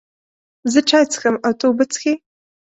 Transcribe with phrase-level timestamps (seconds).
[0.71, 2.13] زه چای څښم او ته اوبه څښې